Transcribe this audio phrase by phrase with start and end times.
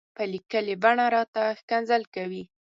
[0.15, 2.43] په ليکلې بڼه راته ښکنځل کوي.